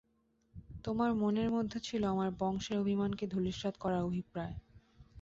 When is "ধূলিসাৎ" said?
3.27-3.73